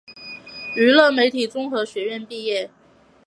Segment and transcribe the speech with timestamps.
[0.75, 2.71] 娱乐媒体综合学院毕业。